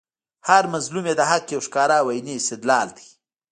[0.49, 3.07] هر مظلوم ئې د حق یو ښکاره او عیني استدلال دئ